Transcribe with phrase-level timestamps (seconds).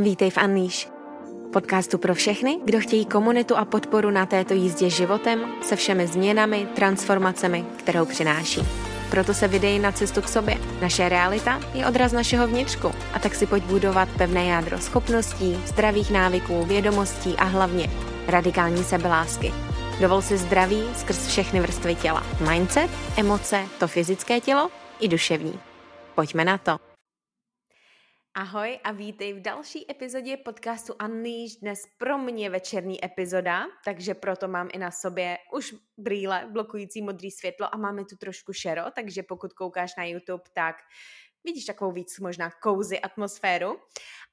[0.00, 0.88] Vítej v Unleash,
[1.52, 6.68] podcastu pro všechny, kdo chtějí komunitu a podporu na této jízdě životem se všemi změnami,
[6.74, 8.60] transformacemi, kterou přináší.
[9.10, 10.58] Proto se vydej na cestu k sobě.
[10.80, 16.10] Naše realita je odraz našeho vnitřku a tak si pojď budovat pevné jádro schopností, zdravých
[16.10, 17.90] návyků, vědomostí a hlavně
[18.26, 19.52] radikální sebelásky.
[20.00, 22.22] Dovol si zdraví skrz všechny vrstvy těla.
[22.50, 24.68] Mindset, emoce, to fyzické tělo
[25.00, 25.60] i duševní.
[26.14, 26.87] Pojďme na to.
[28.34, 31.56] Ahoj a vítej v další epizodě podcastu Unleash.
[31.60, 37.30] Dnes pro mě večerní epizoda, takže proto mám i na sobě už brýle blokující modrý
[37.30, 40.76] světlo a máme tu trošku šero, takže pokud koukáš na YouTube, tak
[41.44, 43.78] vidíš takovou víc možná kouzy atmosféru.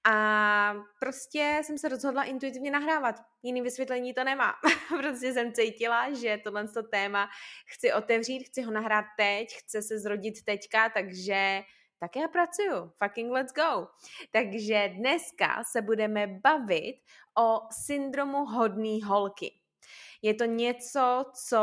[0.08, 3.16] A prostě jsem se rozhodla intuitivně nahrávat.
[3.44, 4.54] Jiný vysvětlení to nemá.
[5.02, 7.30] prostě jsem cítila, že tohle téma
[7.74, 11.62] chci otevřít, chci ho nahrát teď, chce se zrodit teďka, takže
[12.06, 12.92] tak já pracuju.
[13.04, 13.88] Fucking let's go.
[14.32, 16.96] Takže dneska se budeme bavit
[17.38, 19.52] o syndromu hodný holky.
[20.22, 21.60] Je to něco, co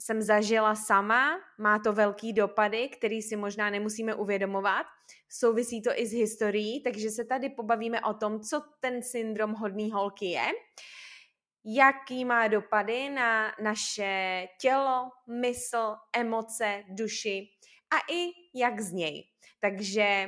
[0.00, 4.86] jsem zažila sama, má to velký dopady, který si možná nemusíme uvědomovat.
[5.28, 9.90] Souvisí to i s historií, takže se tady pobavíme o tom, co ten syndrom hodný
[9.90, 10.46] holky je,
[11.64, 17.48] jaký má dopady na naše tělo, mysl, emoce, duši
[17.92, 19.31] a i jak z něj.
[19.62, 20.26] Takže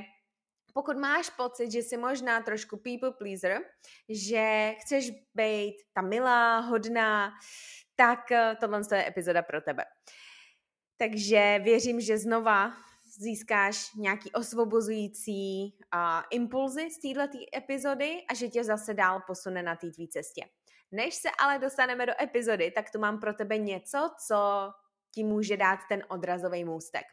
[0.74, 3.60] pokud máš pocit, že jsi možná trošku people pleaser,
[4.08, 7.32] že chceš být ta milá, hodná,
[7.96, 9.84] tak eh, tohle je epizoda pro tebe.
[10.96, 12.72] Takže věřím, že znova
[13.18, 19.77] získáš nějaký osvobozující uh, impulzy z této epizody a že tě zase dál posune na
[19.77, 20.42] té tvý cestě.
[20.92, 24.70] Než se ale dostaneme do epizody, tak tu mám pro tebe něco, co
[25.14, 27.05] ti může dát ten odrazový můstek.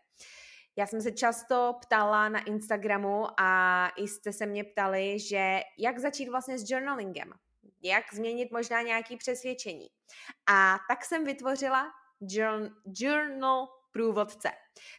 [0.76, 6.30] Já jsem se často ptala na Instagramu a jste se mě ptali, že jak začít
[6.30, 7.34] vlastně s journalingem,
[7.82, 9.88] jak změnit možná nějaké přesvědčení.
[10.50, 11.92] A tak jsem vytvořila
[13.00, 14.52] journal průvodce,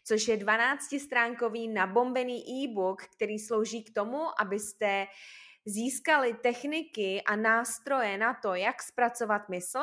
[0.05, 5.07] což je 12-stránkový nabombený e-book, který slouží k tomu, abyste
[5.65, 9.81] získali techniky a nástroje na to, jak zpracovat mysl,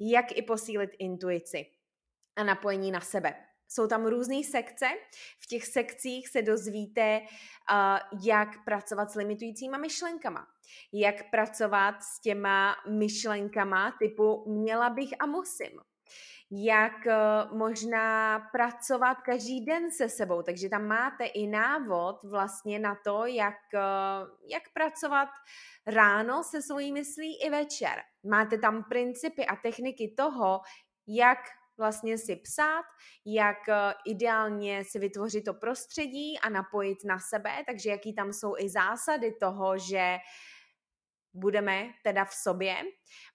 [0.00, 1.66] jak i posílit intuici
[2.36, 3.51] a napojení na sebe.
[3.72, 4.86] Jsou tam různé sekce.
[5.40, 7.20] V těch sekcích se dozvíte,
[8.22, 10.46] jak pracovat s limitujícíma myšlenkama.
[10.92, 15.80] Jak pracovat s těma myšlenkama typu měla bych a musím.
[16.50, 20.42] Jak uh, možná pracovat každý den se sebou.
[20.42, 25.28] Takže tam máte i návod vlastně na to, jak, uh, jak pracovat
[25.86, 28.02] ráno se svojí myslí i večer.
[28.30, 30.60] Máte tam principy a techniky toho,
[31.06, 31.38] jak
[31.82, 32.84] vlastně si psát,
[33.26, 38.54] jak eh, ideálně si vytvořit to prostředí a napojit na sebe, takže jaký tam jsou
[38.58, 40.18] i zásady toho, že
[41.34, 42.76] budeme teda v sobě.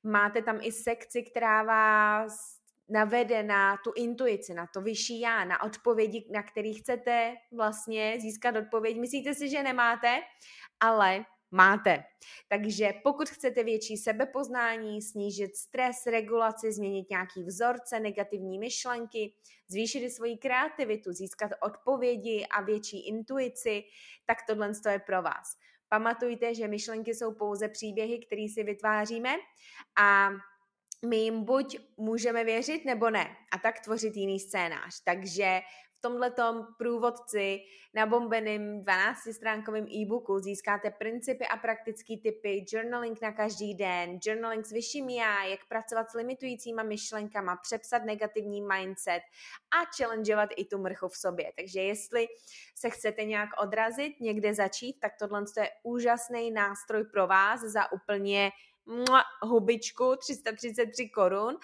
[0.04, 2.58] Máte tam i sekci, která vás
[2.90, 8.56] navede na tu intuici, na to vyšší já, na odpovědi, na který chcete vlastně získat
[8.56, 8.98] odpověď.
[8.98, 10.22] Myslíte si, že nemáte,
[10.80, 12.04] ale máte.
[12.48, 19.34] Takže pokud chcete větší sebepoznání, snížit stres, regulaci, změnit nějaký vzorce, negativní myšlenky,
[19.68, 23.84] zvýšit svoji kreativitu, získat odpovědi a větší intuici,
[24.26, 25.58] tak tohle je pro vás.
[25.90, 29.36] Pamatujte, že myšlenky jsou pouze příběhy, které si vytváříme
[30.00, 30.30] a
[31.06, 35.02] my jim buď můžeme věřit nebo ne a tak tvořit jiný scénář.
[35.04, 35.62] Takže
[35.98, 37.60] v tomhletom průvodci
[37.94, 44.72] na bombeným 12-stránkovém e-booku získáte principy a praktické typy, journaling na každý den, journaling s
[44.72, 49.22] vyšším já, jak pracovat s limitujícíma myšlenkama, přepsat negativní mindset
[49.72, 51.52] a challengeovat i tu mrchu v sobě.
[51.56, 52.28] Takže jestli
[52.76, 58.52] se chcete nějak odrazit, někde začít, tak tohle je úžasný nástroj pro vás za úplně
[59.42, 61.58] hubičku 333 korun,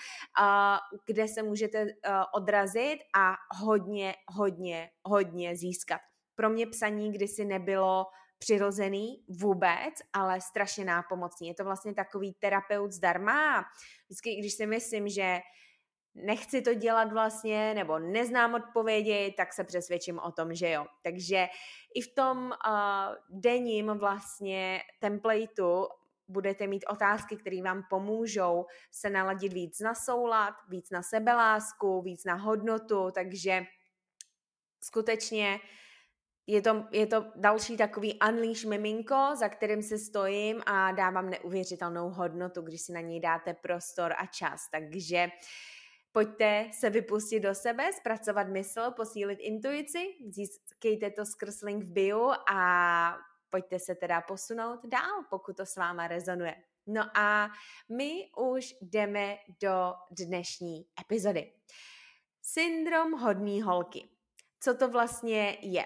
[1.06, 1.85] kde se můžete
[2.34, 6.01] odrazit a hodně, hodně, hodně získat.
[6.35, 8.06] Pro mě psaní kdysi nebylo
[8.38, 11.48] přirozený vůbec, ale strašně nápomocný.
[11.48, 13.65] Je to vlastně takový terapeut zdarma.
[14.07, 15.39] Vždycky, když si myslím, že
[16.15, 20.86] nechci to dělat vlastně, nebo neznám odpovědi, tak se přesvědčím o tom, že jo.
[21.03, 21.48] Takže
[21.95, 22.38] i v tom
[22.68, 25.88] uh, denním vlastně templateu
[26.28, 32.25] budete mít otázky, které vám pomůžou se naladit víc na soulad, víc na sebelásku, víc
[32.25, 33.64] na hodnotu, takže
[34.84, 35.60] skutečně
[36.48, 42.10] je to, je to další takový unleash miminko, za kterým se stojím a dávám neuvěřitelnou
[42.10, 44.70] hodnotu, když si na něj dáte prostor a čas.
[44.72, 45.28] Takže
[46.12, 50.00] pojďte se vypustit do sebe, zpracovat mysl, posílit intuici,
[50.30, 53.18] získejte to skrz link v bio a
[53.53, 56.55] pojďte se teda posunout dál, pokud to s váma rezonuje.
[56.88, 57.50] No a
[57.97, 61.53] my už jdeme do dnešní epizody.
[62.41, 64.09] Syndrom hodný holky.
[64.59, 65.85] Co to vlastně je?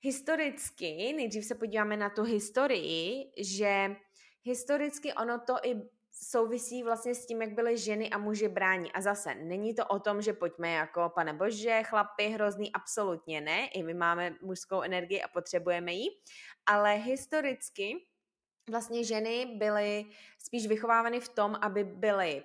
[0.00, 3.96] Historicky, nejdřív se podíváme na tu historii, že
[4.42, 5.74] historicky ono to i
[6.14, 8.92] souvisí vlastně s tím, jak byly ženy a muži bráni.
[8.92, 13.66] A zase, není to o tom, že pojďme jako, pane bože, chlapy, hrozný, absolutně ne.
[13.66, 16.06] I my máme mužskou energii a potřebujeme ji.
[16.66, 18.06] Ale historicky
[18.70, 20.04] vlastně ženy byly
[20.38, 22.44] spíš vychovávány v tom, aby byly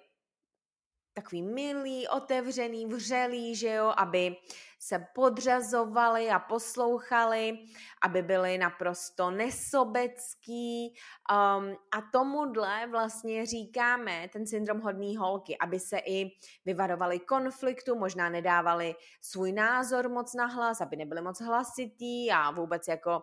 [1.13, 4.35] takový milý, otevřený, vřelý, že jo, aby
[4.79, 7.59] se podřazovali a poslouchali,
[8.03, 10.87] aby byli naprosto nesobecký.
[10.87, 16.31] Um, a tomuhle vlastně říkáme ten syndrom hodný holky, aby se i
[16.65, 22.87] vyvarovali konfliktu, možná nedávali svůj názor moc na hlas, aby nebyli moc hlasitý a vůbec
[22.87, 23.21] jako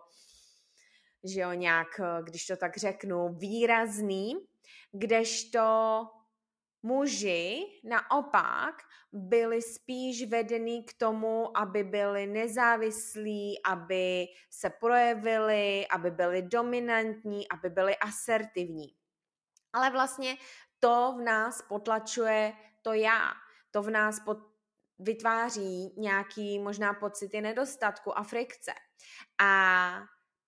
[1.23, 1.87] že jo, nějak,
[2.23, 4.35] když to tak řeknu, výrazný,
[4.91, 6.07] kdežto
[6.83, 8.75] Muži naopak
[9.13, 17.69] byli spíš vedení k tomu, aby byli nezávislí, aby se projevili, aby byli dominantní, aby
[17.69, 18.87] byli asertivní.
[19.73, 20.37] Ale vlastně
[20.79, 23.31] to v nás potlačuje to já.
[23.71, 24.37] To v nás pot,
[24.99, 28.73] vytváří nějaký možná pocity nedostatku a frikce.
[29.41, 29.91] A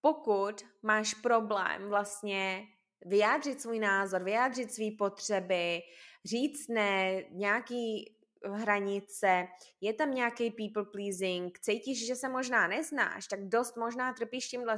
[0.01, 2.67] pokud máš problém vlastně
[3.05, 5.81] vyjádřit svůj názor, vyjádřit své potřeby,
[6.25, 9.47] říct ne, nějaký hranice,
[9.81, 14.75] je tam nějaký people pleasing, cítíš, že se možná neznáš, tak dost možná trpíš tímhle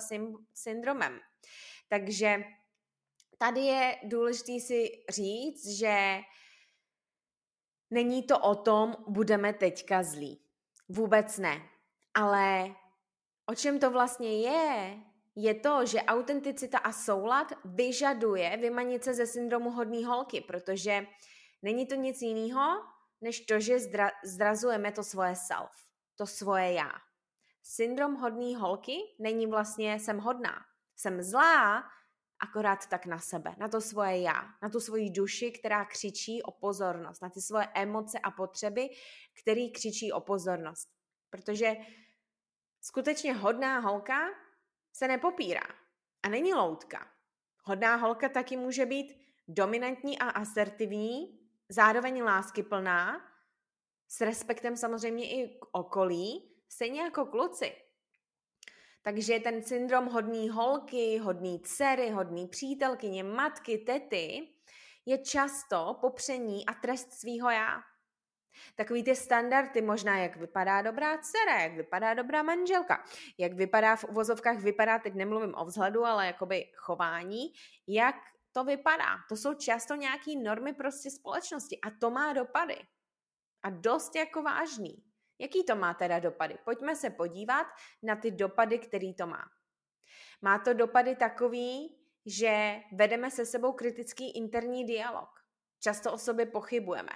[0.54, 1.20] syndromem.
[1.90, 2.44] Takže
[3.38, 6.20] tady je důležité si říct, že
[7.92, 10.42] není to o tom, budeme teďka zlí.
[10.90, 11.62] Vůbec ne.
[12.14, 12.76] Ale
[13.46, 15.00] o čem to vlastně je,
[15.36, 21.08] je to, že autenticita a soulad vyžaduje vymanit se ze syndromu hodný holky, protože
[21.62, 22.84] není to nic jiného,
[23.22, 25.72] než to, že zdra, zrazujeme to svoje self,
[26.16, 26.92] to svoje já.
[27.64, 30.66] Syndrom hodný holky není vlastně jsem hodná.
[30.96, 31.84] Jsem zlá,
[32.40, 36.52] akorát tak na sebe, na to svoje já, na tu svoji duši, která křičí o
[36.52, 38.90] pozornost, na ty svoje emoce a potřeby,
[39.42, 40.90] který křičí o pozornost.
[41.30, 41.76] Protože
[42.82, 44.30] skutečně hodná holka
[44.94, 45.64] se nepopírá
[46.24, 47.08] a není loutka.
[47.64, 51.41] Hodná holka taky může být dominantní a asertivní,
[51.72, 53.22] zároveň láskyplná,
[54.08, 57.76] s respektem samozřejmě i k okolí, stejně jako kluci.
[59.02, 64.48] Takže ten syndrom hodný holky, hodný dcery, hodný přítelkyně, matky, tety
[65.06, 67.82] je často popření a trest svýho já.
[68.76, 73.04] Takový ty standardy možná, jak vypadá dobrá dcera, jak vypadá dobrá manželka,
[73.38, 77.54] jak vypadá v uvozovkách, vypadá, teď nemluvím o vzhledu, ale jakoby chování,
[77.88, 78.16] jak
[78.52, 79.18] to vypadá.
[79.30, 82.78] To jsou často nějaké normy prostě společnosti a to má dopady.
[83.64, 85.04] A dost jako vážný.
[85.40, 86.58] Jaký to má teda dopady?
[86.66, 87.68] Pojďme se podívat
[88.04, 89.44] na ty dopady, který to má.
[90.42, 95.30] Má to dopady takový, že vedeme se sebou kritický interní dialog.
[95.80, 97.12] Často o sobě pochybujeme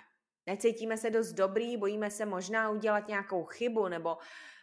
[0.47, 4.17] Necítíme se dost dobrý, bojíme se možná udělat nějakou chybu, nebo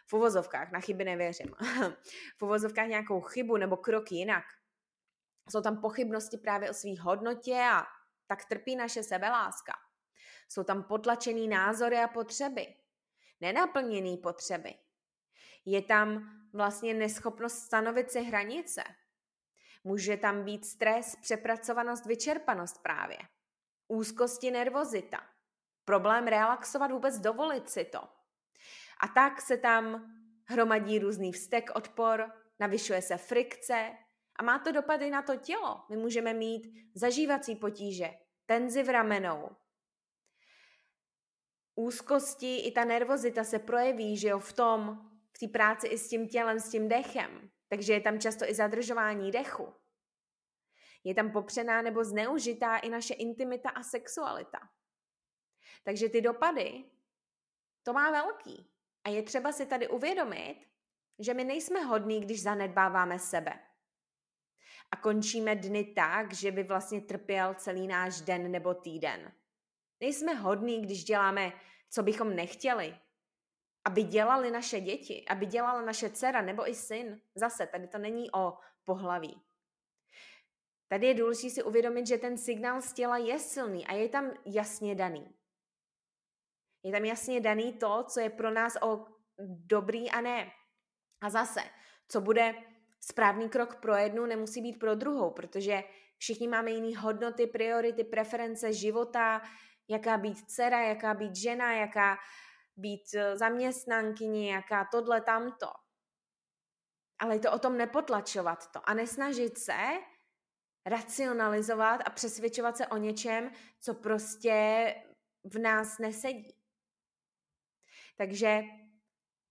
[0.07, 1.55] v uvozovkách, na chyby nevěřím,
[2.37, 4.43] v uvozovkách nějakou chybu nebo krok jinak.
[5.49, 7.85] Jsou tam pochybnosti právě o svých hodnotě a
[8.27, 9.73] tak trpí naše sebeláska.
[10.49, 12.75] Jsou tam potlačený názory a potřeby.
[13.41, 14.73] Nenaplněný potřeby.
[15.65, 18.83] Je tam vlastně neschopnost stanovit si hranice.
[19.83, 23.17] Může tam být stres, přepracovanost, vyčerpanost právě.
[23.87, 25.33] Úzkosti, nervozita
[25.85, 27.99] problém relaxovat, vůbec dovolit si to.
[28.99, 30.13] A tak se tam
[30.45, 33.91] hromadí různý vztek, odpor, navyšuje se frikce
[34.35, 35.83] a má to dopady na to tělo.
[35.89, 38.09] My můžeme mít zažívací potíže,
[38.45, 39.49] tenzi v ramenou,
[41.75, 46.09] úzkosti i ta nervozita se projeví, že jo, v tom, v té práci i s
[46.09, 47.49] tím tělem, s tím dechem.
[47.67, 49.73] Takže je tam často i zadržování dechu.
[51.03, 54.59] Je tam popřená nebo zneužitá i naše intimita a sexualita.
[55.83, 56.83] Takže ty dopady,
[57.83, 58.69] to má velký.
[59.03, 60.65] A je třeba si tady uvědomit,
[61.19, 63.59] že my nejsme hodní, když zanedbáváme sebe.
[64.93, 69.33] A končíme dny tak, že by vlastně trpěl celý náš den nebo týden.
[69.99, 71.53] Nejsme hodní, když děláme,
[71.89, 72.97] co bychom nechtěli.
[73.85, 77.21] Aby dělali naše děti, aby dělala naše dcera nebo i syn.
[77.35, 79.41] Zase, tady to není o pohlaví.
[80.87, 84.31] Tady je důležité si uvědomit, že ten signál z těla je silný a je tam
[84.45, 85.35] jasně daný.
[86.83, 89.05] Je tam jasně daný to, co je pro nás o
[89.65, 90.51] dobrý a ne.
[91.21, 91.61] A zase,
[92.07, 92.72] co bude
[93.05, 95.83] správný krok pro jednu nemusí být pro druhou, protože
[96.17, 99.41] všichni máme jiné hodnoty, priority, preference života,
[99.87, 102.17] jaká být dcera, jaká být žena, jaká
[102.77, 105.67] být eh, zaměstnankyně, jaká tohle, tamto.
[107.19, 109.77] Ale je to o tom nepotlačovat to a nesnažit se
[110.85, 114.85] racionalizovat a přesvědčovat se o něčem, co prostě
[115.43, 116.55] v nás nesedí.
[118.17, 118.61] Takže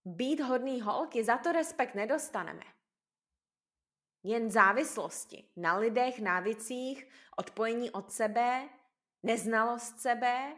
[0.05, 2.72] být hodný holky, za to respekt nedostaneme.
[4.23, 8.69] Jen závislosti na lidech, návicích, odpojení od sebe,
[9.23, 10.57] neznalost sebe.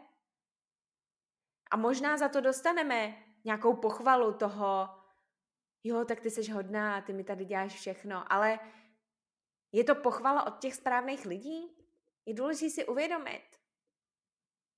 [1.71, 4.89] A možná za to dostaneme nějakou pochvalu toho,
[5.83, 8.59] jo, tak ty jsi hodná, ty mi tady děláš všechno, ale
[9.71, 11.87] je to pochvala od těch správných lidí?
[12.25, 13.45] Je důležité si uvědomit.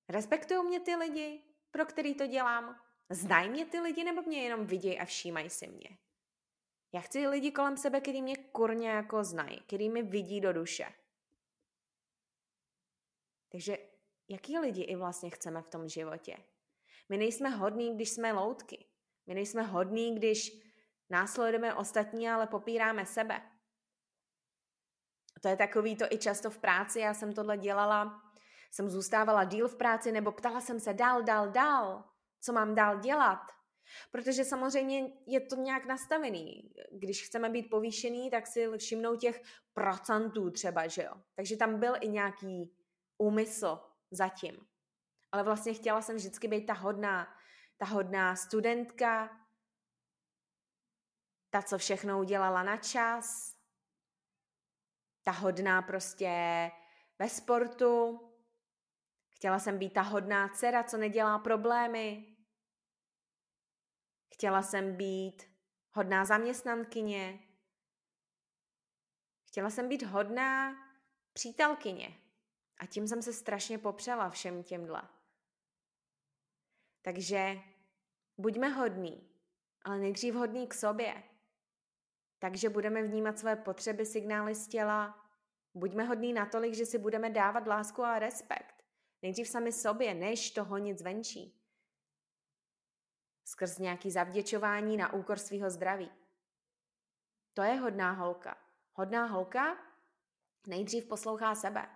[0.08, 2.80] Respektují mě ty lidi, pro který to dělám?
[3.10, 5.98] Znají mě ty lidi, nebo mě jenom vidějí a všímají si mě?
[6.92, 10.92] Já chci lidi kolem sebe, který mě kurně jako znají, který mi vidí do duše.
[13.52, 13.78] Takže
[14.28, 16.36] jaký lidi i vlastně chceme v tom životě?
[17.08, 18.86] My nejsme hodní, když jsme loutky.
[19.26, 20.52] My nejsme hodní, když
[21.10, 23.42] následujeme ostatní, ale popíráme sebe.
[25.42, 28.22] To je takový to i často v práci, já jsem tohle dělala,
[28.70, 32.04] jsem zůstávala díl v práci nebo ptala jsem se dál, dál, dál,
[32.40, 33.57] co mám dál dělat.
[34.10, 36.72] Protože samozřejmě je to nějak nastavený.
[36.92, 39.42] Když chceme být povýšený, tak si všimnou těch
[39.72, 41.12] procentů třeba, že jo.
[41.34, 42.76] Takže tam byl i nějaký
[43.18, 43.80] úmysl
[44.10, 44.66] zatím.
[45.32, 47.36] Ale vlastně chtěla jsem vždycky být ta hodná,
[47.76, 49.40] ta hodná studentka,
[51.50, 53.56] ta, co všechno udělala na čas,
[55.24, 56.30] ta hodná prostě
[57.18, 58.20] ve sportu.
[59.30, 62.37] Chtěla jsem být ta hodná dcera, co nedělá problémy.
[64.34, 65.42] Chtěla jsem být
[65.92, 67.38] hodná zaměstnankyně.
[69.48, 70.76] Chtěla jsem být hodná
[71.32, 72.18] přítelkyně.
[72.78, 75.02] A tím jsem se strašně popřela všem těmhle.
[77.02, 77.58] Takže
[78.38, 79.30] buďme hodní,
[79.82, 81.22] ale nejdřív hodní k sobě.
[82.38, 85.30] Takže budeme vnímat své potřeby, signály z těla.
[85.74, 88.84] Buďme hodní natolik, že si budeme dávat lásku a respekt.
[89.22, 91.57] Nejdřív sami sobě, než to honit zvenčí.
[93.48, 96.10] Skrz nějaký zavděčování na úkor svého zdraví.
[97.54, 98.58] To je hodná holka.
[98.92, 99.78] Hodná holka
[100.66, 101.88] nejdřív poslouchá sebe.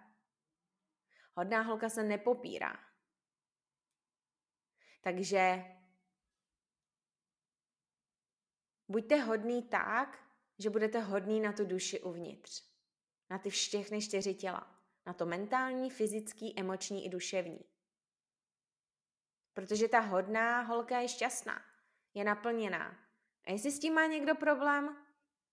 [1.35, 2.77] Hodná holka se nepopírá.
[5.01, 5.65] Takže
[8.89, 10.19] buďte hodný tak,
[10.59, 12.65] že budete hodný na tu duši uvnitř.
[13.31, 14.81] Na ty všechny čtyři těla.
[15.07, 17.72] Na to mentální, fyzický, emoční i duševní.
[19.55, 21.63] Protože ta hodná holka je šťastná.
[22.15, 22.97] Je naplněná.
[23.45, 24.97] A jestli s tím má někdo problém,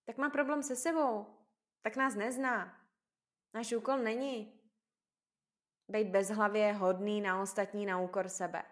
[0.06, 1.38] tak má problém se sebou.
[1.82, 2.86] Tak nás nezná.
[3.54, 4.60] Náš úkol není
[5.88, 8.64] být bezhlavě hodný na ostatní na úkor sebe.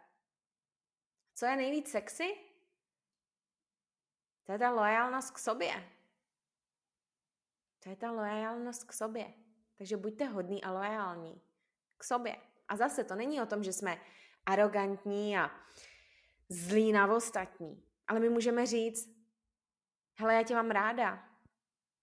[1.35, 2.37] Co je nejvíc sexy?
[4.43, 5.89] To je ta lojalnost k sobě.
[7.83, 9.33] To je ta loajálnost k sobě.
[9.77, 11.41] Takže buďte hodný a loajální
[11.97, 12.41] k sobě.
[12.67, 14.01] A zase to není o tom, že jsme
[14.47, 15.51] arrogantní a
[16.49, 17.83] zlí na ostatní.
[18.07, 19.09] Ale my můžeme říct,
[20.19, 21.29] hele, já tě mám ráda,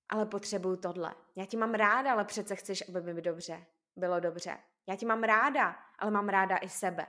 [0.09, 1.15] ale potřebuju tohle.
[1.37, 4.59] Já tě mám ráda, ale přece chceš, aby mi dobře bylo dobře.
[4.87, 7.07] Já tě mám ráda, ale mám ráda i sebe.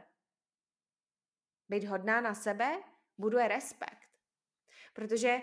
[1.70, 2.84] Být hodná na sebe
[3.18, 4.10] buduje respekt.
[4.94, 5.42] Protože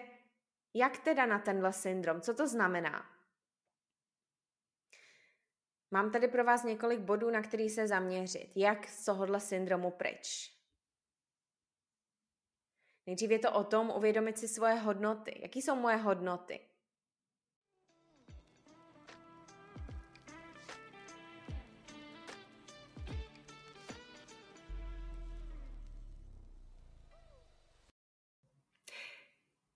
[0.74, 2.20] jak teda na tenhle syndrom?
[2.20, 3.11] Co to znamená?
[5.92, 8.52] Mám tady pro vás několik bodů, na který se zaměřit.
[8.56, 10.52] Jak z tohohle syndromu pryč?
[13.06, 15.38] Nejdřív je to o tom uvědomit si svoje hodnoty.
[15.42, 16.60] Jaký jsou moje hodnoty?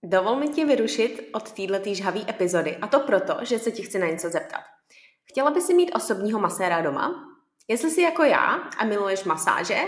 [0.02, 3.98] Dovol mi ti vyrušit od této žhavé epizody a to proto, že se ti chci
[3.98, 4.75] na něco zeptat.
[5.36, 7.24] Chtěla by si mít osobního maséra doma?
[7.68, 9.78] Jestli jsi jako já a miluješ masáže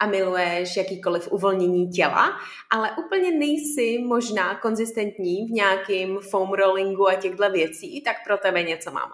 [0.00, 2.32] a miluješ jakýkoliv uvolnění těla,
[2.70, 8.62] ale úplně nejsi možná konzistentní v nějakým foam rollingu a těchto věcí, tak pro tebe
[8.62, 9.10] něco mám.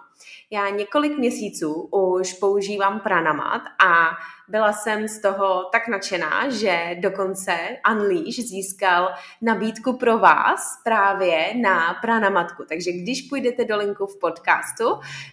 [0.51, 4.11] Já několik měsíců už používám pranamat a
[4.51, 7.57] byla jsem z toho tak nadšená, že dokonce
[7.91, 9.09] Unleash získal
[9.41, 12.65] nabídku pro vás právě na pranamatku.
[12.69, 14.85] Takže když půjdete do linku v podcastu,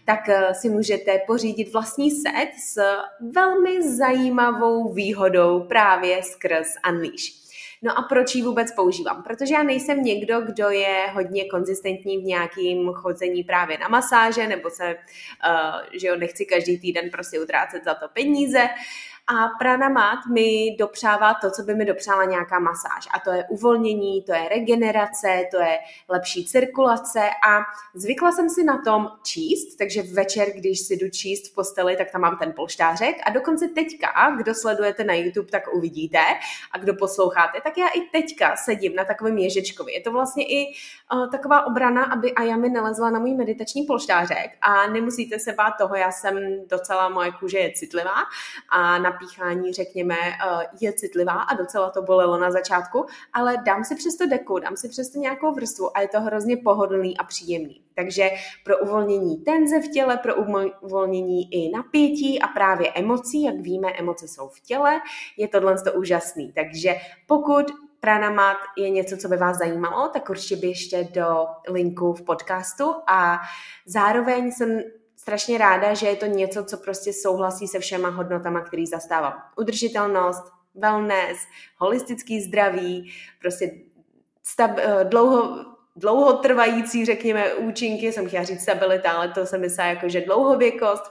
[0.05, 2.83] tak eh, si můžete pořídit vlastní set s
[3.35, 7.48] velmi zajímavou výhodou právě skrz Unleash.
[7.83, 9.23] No a proč ji vůbec používám?
[9.23, 14.71] Protože já nejsem někdo, kdo je hodně konzistentní v nějakým chodzení právě na masáže, nebo
[14.71, 18.69] se, uh, že jo, nechci každý týden prostě utrácet za to peníze,
[19.29, 23.09] a pranamat mi dopřává to, co by mi dopřála nějaká masáž.
[23.15, 27.21] A to je uvolnění, to je regenerace, to je lepší cirkulace.
[27.49, 27.61] A
[27.95, 32.11] zvykla jsem si na tom číst, takže večer, když si jdu číst v posteli, tak
[32.11, 33.17] tam mám ten polštářek.
[33.25, 36.19] A dokonce teďka, kdo sledujete na YouTube, tak uvidíte.
[36.73, 39.93] A kdo posloucháte, tak já i teďka sedím na takovém ježičkovi.
[39.93, 40.75] Je to vlastně i
[41.13, 44.51] uh, taková obrana, aby Ayami nelezla na můj meditační polštářek.
[44.61, 48.15] A nemusíte se bát toho, já jsem docela, moje kůže je citlivá.
[48.69, 53.85] A na píchání, řekněme, eh, je citlivá a docela to bolelo na začátku, ale dám
[53.85, 57.83] si přesto deku, dám si přesto nějakou vrstvu a je to hrozně pohodlný a příjemný.
[57.95, 58.31] Takže
[58.65, 60.35] pro uvolnění tenze v těle, pro
[60.81, 65.01] uvolnění i napětí a právě emocí, jak víme, emoce jsou v těle,
[65.37, 66.53] je tohle to úžasný.
[66.53, 66.95] Takže
[67.27, 67.67] pokud
[68.01, 73.41] Pranamat je něco, co by vás zajímalo, tak určitě běžte do linku v podcastu a
[73.87, 74.81] zároveň jsem
[75.29, 79.35] strašně ráda, že je to něco, co prostě souhlasí se všema hodnotama, který zastávám.
[79.57, 80.45] Udržitelnost,
[80.75, 81.39] wellness,
[81.77, 83.71] holistický zdraví, prostě
[84.43, 85.65] stab, eh, dlouho,
[85.97, 91.05] dlouhotrvající, řekněme, účinky, jsem chtěla říct stabilita, ale to jsem myslela jako, že dlouhověkost,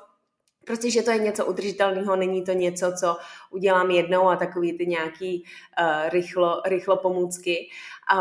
[0.68, 3.18] Prostě, že to je něco udržitelného, není to něco, co
[3.52, 5.44] udělám jednou a takový ty nějaký
[5.80, 7.70] uh, rychlo, rychlo pomůcky.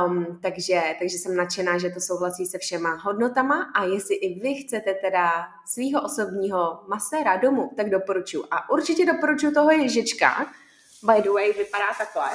[0.07, 4.55] Um, takže, takže jsem nadšená, že to souhlasí se všema hodnotama a jestli i vy
[4.55, 5.31] chcete teda
[5.67, 8.45] svého osobního maséra domů, tak doporučuji.
[8.51, 10.47] A určitě doporučuji toho ježička.
[11.03, 12.31] By the way, vypadá takhle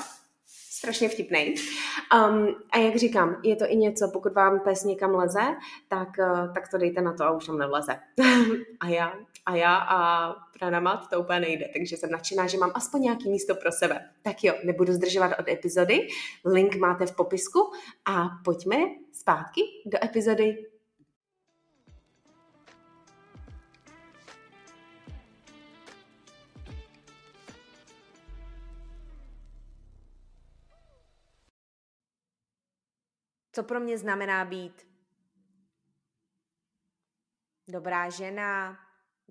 [0.81, 1.55] strašně vtipný.
[2.15, 5.55] Um, a jak říkám, je to i něco, pokud vám pes někam leze,
[5.87, 7.99] tak, uh, tak to dejte na to a už tam nevleze.
[8.79, 9.13] a já,
[9.45, 13.55] a já a pranamat to úplně nejde, takže jsem nadšená, že mám aspoň nějaký místo
[13.55, 14.09] pro sebe.
[14.21, 16.07] Tak jo, nebudu zdržovat od epizody,
[16.45, 17.71] link máte v popisku.
[18.05, 18.77] A pojďme
[19.13, 20.65] zpátky do epizody.
[33.53, 34.87] Co pro mě znamená být
[37.67, 38.79] dobrá žena,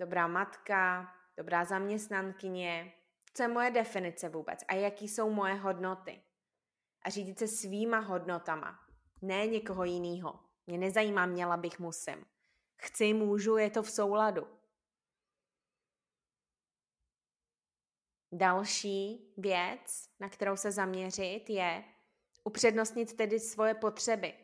[0.01, 2.93] dobrá matka, dobrá zaměstnankyně,
[3.35, 6.23] co je moje definice vůbec a jaký jsou moje hodnoty.
[7.03, 8.79] A řídit se svýma hodnotama,
[9.23, 10.41] ne někoho jiného.
[10.67, 12.27] Mě nezajímá, měla bych, musím.
[12.77, 14.47] Chci, můžu, je to v souladu.
[18.33, 21.85] Další věc, na kterou se zaměřit, je
[22.45, 24.35] Upřednostnit tedy svoje potřeby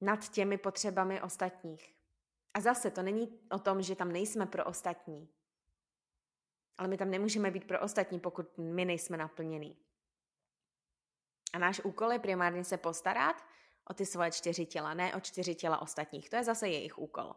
[0.00, 1.99] nad těmi potřebami ostatních.
[2.54, 5.28] A zase to není o tom, že tam nejsme pro ostatní.
[6.78, 9.78] Ale my tam nemůžeme být pro ostatní, pokud my nejsme naplnění.
[11.52, 13.44] A náš úkol je primárně se postarat
[13.90, 16.30] o ty svoje čtyři těla, ne o čtyři těla ostatních.
[16.30, 17.34] To je zase jejich úkol.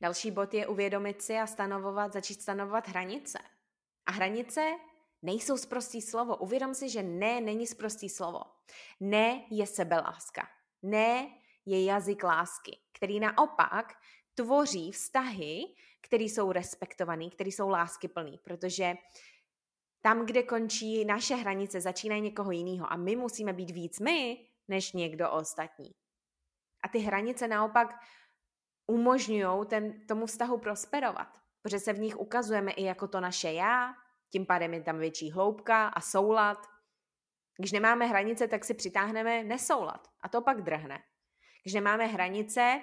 [0.00, 3.38] Další bod je uvědomit si a stanovovat, začít stanovovat hranice.
[4.06, 4.78] A hranice
[5.22, 6.36] nejsou zprostý slovo.
[6.36, 8.40] Uvědom si, že ne není zprostý slovo.
[9.00, 10.48] Ne je sebeláska.
[10.82, 11.37] Ne
[11.68, 13.94] je jazyk lásky, který naopak
[14.34, 15.62] tvoří vztahy,
[16.00, 18.94] které jsou respektované, které jsou láskyplný, protože
[20.00, 24.92] tam, kde končí naše hranice, začínají někoho jiného a my musíme být víc my, než
[24.92, 25.94] někdo ostatní.
[26.84, 27.94] A ty hranice naopak
[28.86, 29.66] umožňují
[30.08, 31.28] tomu vztahu prosperovat,
[31.62, 33.94] protože se v nich ukazujeme i jako to naše já,
[34.30, 36.66] tím pádem je tam větší hloubka a soulad.
[37.58, 41.02] Když nemáme hranice, tak si přitáhneme nesoulad a to pak drhne.
[41.68, 42.80] Když nemáme hranice,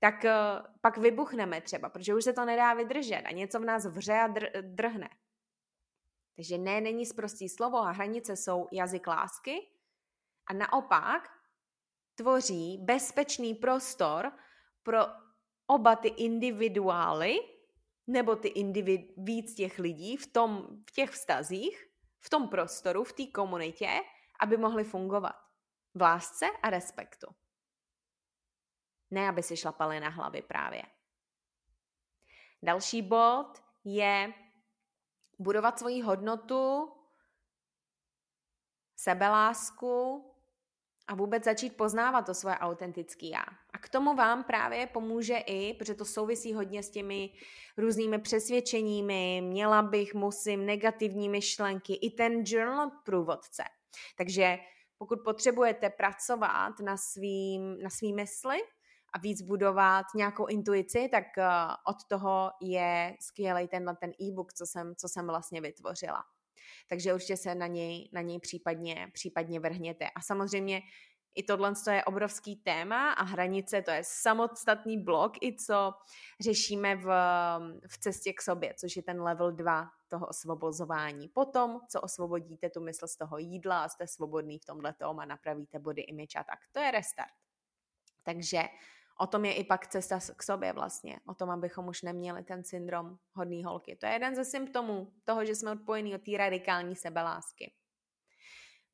[0.00, 3.86] tak uh, pak vybuchneme třeba, protože už se to nedá vydržet a něco v nás
[3.86, 5.08] vře a dr- drhne.
[6.36, 9.68] Takže ne, není zprostý slovo a hranice jsou jazyk lásky
[10.46, 11.28] a naopak
[12.14, 14.32] tvoří bezpečný prostor
[14.82, 14.98] pro
[15.66, 17.36] oba ty individuály,
[18.06, 21.86] nebo ty individ, víc těch lidí v, tom, v těch vztazích,
[22.20, 23.90] v tom prostoru, v té komunitě,
[24.40, 25.34] aby mohli fungovat
[25.94, 27.41] v lásce a respektu.
[29.12, 30.82] Ne, aby si šlapali na hlavy právě.
[32.62, 34.32] Další bod je
[35.38, 36.92] budovat svoji hodnotu,
[38.96, 40.24] sebelásku
[41.06, 43.44] a vůbec začít poznávat to svoje autentické já.
[43.72, 47.30] A k tomu vám právě pomůže i, protože to souvisí hodně s těmi
[47.76, 53.62] různými přesvědčeními, měla bych, musím, negativní myšlenky, i ten journal průvodce.
[54.16, 54.58] Takže
[54.98, 58.58] pokud potřebujete pracovat na svým, na svý mysli
[59.12, 61.44] a víc budovat nějakou intuici, tak uh,
[61.86, 66.24] od toho je skvělý tenhle ten e-book, co jsem, co jsem vlastně vytvořila.
[66.88, 70.10] Takže určitě se na něj, na něj případně, případně vrhněte.
[70.10, 70.82] A samozřejmě
[71.34, 75.92] i tohle je obrovský téma a hranice to je samostatný blok, i co
[76.40, 77.06] řešíme v,
[77.86, 81.28] v cestě k sobě, což je ten level 2 toho osvobozování.
[81.28, 85.24] Potom, co osvobodíte tu mysl z toho jídla a jste svobodný v tomhle tom a
[85.24, 87.32] napravíte body image a tak, to je restart.
[88.22, 88.62] Takže
[89.18, 91.20] o tom je i pak cesta k sobě vlastně.
[91.26, 93.96] O tom, abychom už neměli ten syndrom hodný holky.
[93.96, 97.74] To je jeden ze symptomů toho, že jsme odpojení od té radikální sebelásky.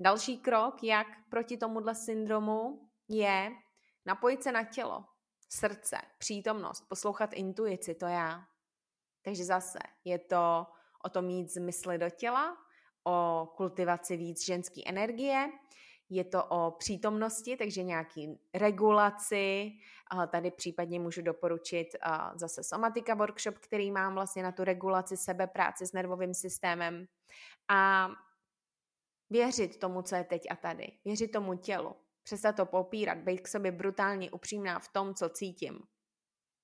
[0.00, 3.50] Další krok, jak proti tomuhle syndromu, je
[4.06, 5.04] napojit se na tělo,
[5.48, 8.42] srdce, přítomnost, poslouchat intuici, to já.
[9.22, 10.66] Takže zase je to
[11.04, 12.56] o tom mít zmysly do těla,
[13.06, 15.50] o kultivaci víc ženské energie,
[16.10, 19.72] je to o přítomnosti, takže nějaký regulaci.
[20.30, 21.88] Tady případně můžu doporučit
[22.34, 27.06] zase somatika workshop, který mám vlastně na tu regulaci sebe, práci s nervovým systémem.
[27.68, 28.08] A
[29.30, 30.92] Věřit tomu, co je teď a tady.
[31.04, 31.96] Věřit tomu tělu.
[32.22, 35.82] Přestat to popírat, být k sobě brutálně upřímná v tom, co cítím.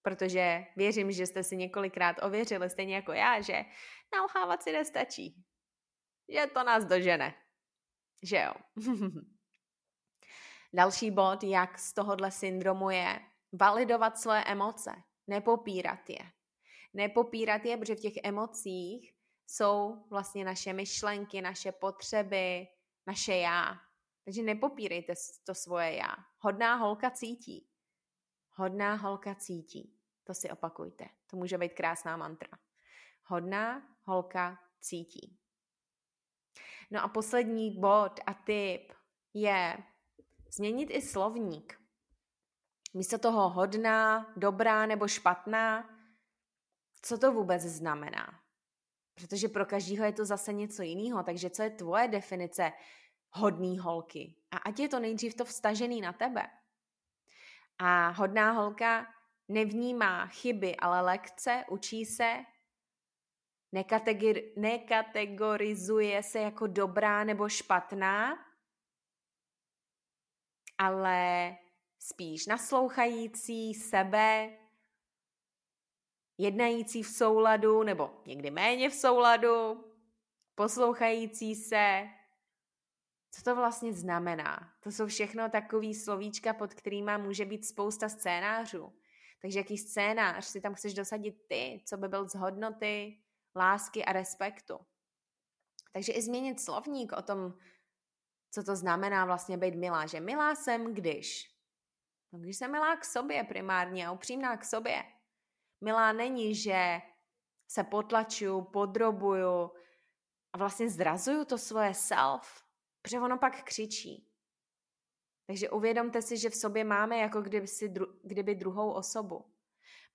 [0.02, 3.64] Protože věřím, že jste si několikrát ověřili, stejně jako já, že
[4.12, 5.44] nalhávat si nestačí.
[6.28, 7.34] Že to nás dožene.
[8.22, 8.52] Že jo.
[10.76, 13.20] Další bod, jak z tohohle syndromu je
[13.52, 14.94] validovat svoje emoce,
[15.26, 16.32] nepopírat je.
[16.94, 19.14] Nepopírat je, protože v těch emocích
[19.46, 22.66] jsou vlastně naše myšlenky, naše potřeby,
[23.06, 23.74] naše já.
[24.24, 25.14] Takže nepopírejte
[25.46, 26.16] to svoje já.
[26.38, 27.68] Hodná holka cítí.
[28.50, 29.98] Hodná holka cítí.
[30.24, 31.08] To si opakujte.
[31.30, 32.58] To může být krásná mantra.
[33.24, 35.38] Hodná holka cítí.
[36.90, 38.92] No a poslední bod a tip
[39.34, 39.76] je
[40.56, 41.80] změnit i slovník.
[42.94, 45.90] Místo toho hodná, dobrá nebo špatná,
[47.02, 48.40] co to vůbec znamená?
[49.14, 51.22] Protože pro každého je to zase něco jiného.
[51.22, 52.72] Takže co je tvoje definice
[53.30, 54.36] hodný holky?
[54.50, 56.46] A ať je to nejdřív to vstažený na tebe.
[57.78, 59.06] A hodná holka
[59.48, 62.44] nevnímá chyby, ale lekce, učí se,
[63.74, 68.43] nekategor- nekategorizuje se jako dobrá nebo špatná,
[70.84, 71.56] ale
[71.98, 74.58] spíš naslouchající sebe,
[76.38, 79.84] jednající v souladu nebo někdy méně v souladu,
[80.54, 82.08] poslouchající se.
[83.30, 84.72] Co to vlastně znamená?
[84.80, 88.92] To jsou všechno takové slovíčka, pod kterými může být spousta scénářů.
[89.42, 93.18] Takže jaký scénář si tam chceš dosadit ty, co by byl z hodnoty,
[93.56, 94.78] lásky a respektu.
[95.92, 97.54] Takže i změnit slovník o tom,
[98.54, 100.06] co to znamená vlastně být milá.
[100.06, 101.54] Že milá jsem, když.
[102.32, 105.04] No, když jsem milá k sobě primárně a upřímná k sobě.
[105.80, 107.00] Milá není, že
[107.68, 109.70] se potlačuju, podrobuju
[110.52, 112.64] a vlastně zrazuju to svoje self,
[113.02, 114.30] protože ono pak křičí.
[115.46, 119.44] Takže uvědomte si, že v sobě máme jako kdyby, si dru- kdyby druhou osobu.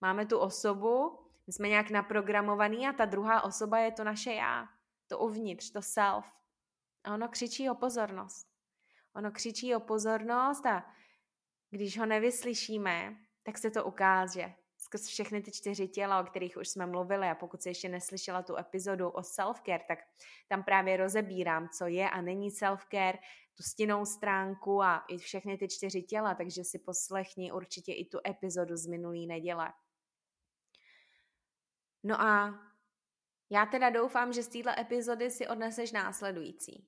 [0.02, 4.68] Máme tu osobu, my jsme nějak naprogramovaný a ta druhá osoba je to naše já,
[5.08, 6.39] to uvnitř, to self.
[7.04, 8.48] A ono křičí o pozornost.
[9.16, 10.86] Ono křičí o pozornost a
[11.70, 16.70] když ho nevyslyšíme, tak se to ukáže skrz všechny ty čtyři těla, o kterých už
[16.70, 20.00] jsme mluvili a pokud jsi ještě neslyšela tu epizodu o self-care, tak
[20.48, 23.18] tam právě rozebírám, co je a není self-care,
[23.56, 28.20] tu stinnou stránku a i všechny ty čtyři těla, takže si poslechni určitě i tu
[28.28, 29.74] epizodu z minulý neděle.
[32.04, 32.60] No a
[33.50, 36.88] já teda doufám, že z této epizody si odneseš následující.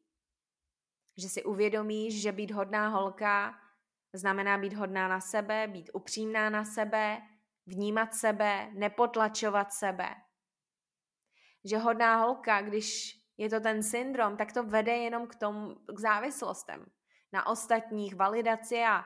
[1.17, 3.61] Že si uvědomíš, že být hodná holka
[4.13, 7.21] znamená být hodná na sebe, být upřímná na sebe,
[7.65, 10.15] vnímat sebe, nepotlačovat sebe.
[11.65, 15.99] Že hodná holka, když je to ten syndrom, tak to vede jenom k tomu, k
[15.99, 16.85] závislostem.
[17.33, 19.03] Na ostatních, validaci a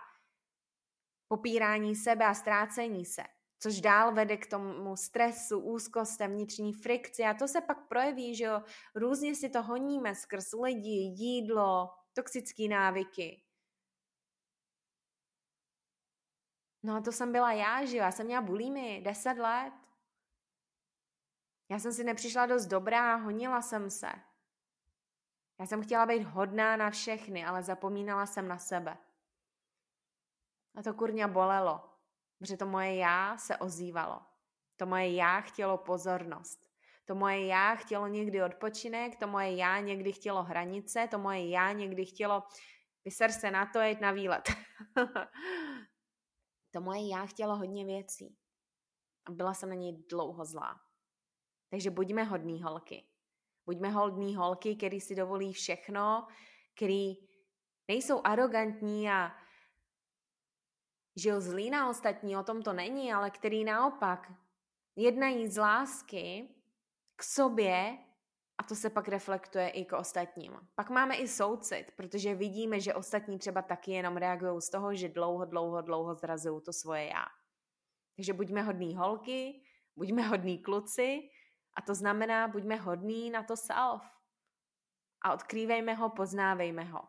[1.27, 3.23] popírání sebe a ztrácení se.
[3.65, 8.43] Což dál vede k tomu stresu, úzkostem, vnitřní frikci a to se pak projeví, že
[8.43, 8.61] jo,
[8.95, 13.43] různě si to honíme skrz lidi, jídlo, toxické návyky.
[16.83, 18.03] No a to jsem byla já, že jo?
[18.03, 19.73] Já jsem měla bulími, deset let.
[21.69, 24.11] Já jsem si nepřišla dost dobrá, honila jsem se.
[25.59, 28.97] Já jsem chtěla být hodná na všechny, ale zapomínala jsem na sebe.
[30.75, 31.94] A to kurňa bolelo,
[32.45, 34.21] protože to moje já se ozývalo.
[34.77, 36.59] To moje já chtělo pozornost.
[37.05, 41.71] To moje já chtělo někdy odpočinek, to moje já někdy chtělo hranice, to moje já
[41.71, 42.43] někdy chtělo
[43.05, 44.49] vyser se na to, jít na výlet.
[46.71, 48.37] To moje já chtělo hodně věcí.
[49.25, 50.79] A byla jsem na něj dlouho zlá.
[51.69, 53.07] Takže buďme hodný holky.
[53.65, 56.27] Buďme holdní holky, který si dovolí všechno,
[56.75, 57.13] který
[57.87, 59.44] nejsou arrogantní a
[61.15, 64.31] žil zlý na ostatní, o tom to není, ale který naopak
[64.95, 66.55] jednají z lásky
[67.15, 67.97] k sobě
[68.57, 70.59] a to se pak reflektuje i k ostatním.
[70.75, 75.09] Pak máme i soucit, protože vidíme, že ostatní třeba taky jenom reagují z toho, že
[75.09, 77.25] dlouho, dlouho, dlouho zrazují to svoje já.
[78.15, 79.63] Takže buďme hodní holky,
[79.95, 81.29] buďme hodní kluci
[81.77, 84.01] a to znamená, buďme hodní na to self.
[85.21, 87.01] A odkrývejme ho, poznávejme ho.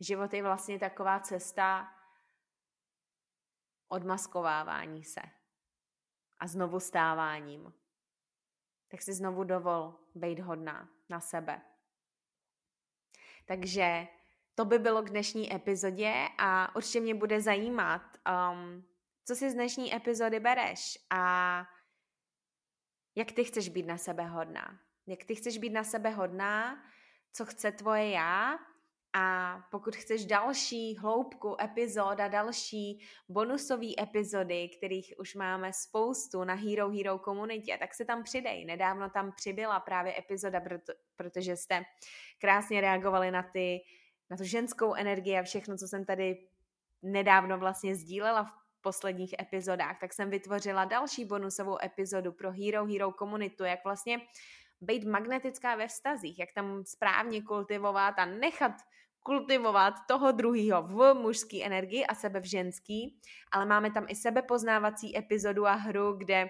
[0.00, 1.95] Život je vlastně taková cesta
[3.88, 5.20] odmaskovávání se
[6.38, 7.72] a znovu stáváním.
[8.88, 11.62] Tak si znovu dovol být hodná na sebe.
[13.46, 14.06] Takže
[14.54, 18.02] to by bylo k dnešní epizodě a určitě mě bude zajímat,
[18.52, 18.84] um,
[19.24, 21.64] co si z dnešní epizody bereš a
[23.14, 24.80] jak ty chceš být na sebe hodná.
[25.06, 26.84] Jak ty chceš být na sebe hodná,
[27.32, 28.58] co chce tvoje já
[29.18, 36.54] a pokud chceš další hloubku epizod a další bonusové epizody, kterých už máme spoustu na
[36.54, 38.64] Hero Hero komunitě, tak se tam přidej.
[38.64, 40.60] Nedávno tam přibyla právě epizoda,
[41.16, 41.82] protože jste
[42.38, 43.80] krásně reagovali na ty
[44.30, 46.48] na tu ženskou energii a všechno, co jsem tady
[47.02, 53.12] nedávno vlastně sdílela v posledních epizodách, tak jsem vytvořila další bonusovou epizodu pro Hero Hero
[53.12, 54.20] komunitu, jak vlastně
[54.80, 58.72] být magnetická ve vztazích, jak tam správně kultivovat a nechat
[59.26, 63.18] kultivovat toho druhého v mužské energii a sebe v ženský,
[63.50, 66.46] ale máme tam i sebepoznávací epizodu a hru, kde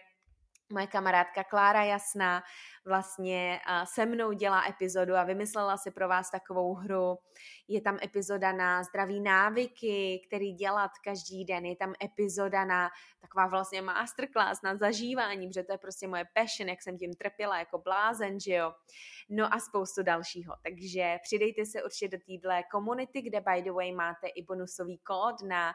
[0.73, 2.43] moje kamarádka Klára Jasná
[2.87, 7.19] vlastně se mnou dělá epizodu a vymyslela si pro vás takovou hru.
[7.69, 11.65] Je tam epizoda na zdraví návyky, který dělat každý den.
[11.65, 16.69] Je tam epizoda na taková vlastně masterclass na zažívání, protože to je prostě moje passion,
[16.69, 18.73] jak jsem tím trpěla jako blázen, že jo.
[19.29, 20.55] No a spoustu dalšího.
[20.63, 25.49] Takže přidejte se určitě do téhle komunity, kde by the way máte i bonusový kód
[25.49, 25.75] na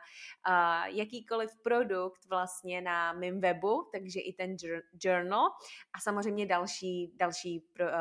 [0.49, 4.55] uh, jakýkoliv produkt vlastně na mém webu, takže i ten
[5.03, 5.45] journal
[5.93, 7.91] a samozřejmě další další, pro, uh,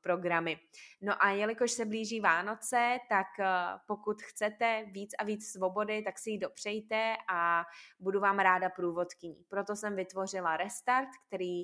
[0.00, 0.60] programy.
[1.02, 3.46] No a jelikož se blíží Vánoce, tak uh,
[3.86, 7.64] pokud chcete víc a víc svobody, tak si ji dopřejte a
[8.00, 9.44] budu vám ráda průvodkyní.
[9.48, 11.62] Proto jsem vytvořila Restart, který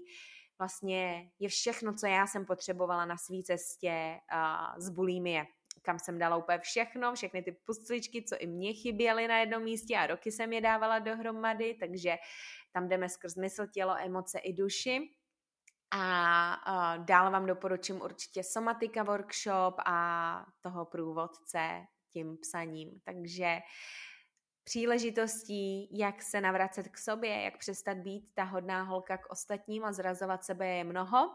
[0.59, 5.47] vlastně je všechno, co já jsem potřebovala na své cestě uh, z bulimie
[5.87, 9.97] kam jsem dala úplně všechno, všechny ty pustličky, co i mě chyběly na jednom místě
[9.97, 12.17] a roky jsem je dávala dohromady, takže
[12.73, 15.16] tam jdeme skrz mysl, tělo, emoce i duši.
[15.99, 23.01] A uh, dál vám doporučím určitě somatika workshop a toho průvodce tím psaním.
[23.05, 23.59] Takže
[24.65, 29.93] příležitostí, jak se navracet k sobě, jak přestat být ta hodná holka k ostatním a
[29.93, 31.31] zrazovat sebe je mnoho.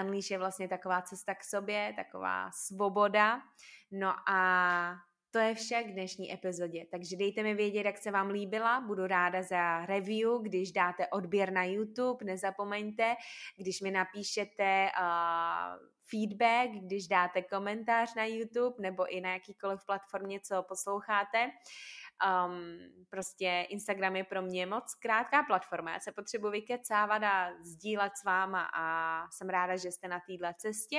[0.00, 3.40] Unleash je vlastně taková cesta k sobě, taková svoboda.
[3.90, 4.96] No a
[5.36, 9.06] to je vše k dnešní epizodě, takže dejte mi vědět, jak se vám líbila, budu
[9.06, 13.14] ráda za review, když dáte odběr na YouTube, nezapomeňte,
[13.56, 20.40] když mi napíšete uh, feedback, když dáte komentář na YouTube nebo i na jakýkoliv platformě,
[20.40, 21.50] co posloucháte.
[22.46, 22.78] Um,
[23.10, 25.92] prostě Instagram je pro mě moc krátká platforma.
[25.92, 28.84] Já se potřebuji vykecávat a sdílet s váma a
[29.30, 30.98] jsem ráda, že jste na této cestě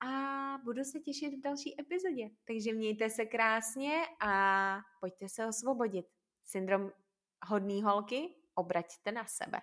[0.00, 2.30] a budu se těšit v další epizodě.
[2.44, 6.06] Takže mějte se krásně a pojďte se osvobodit.
[6.44, 6.90] Syndrom
[7.46, 9.60] hodný holky obraťte na sebe.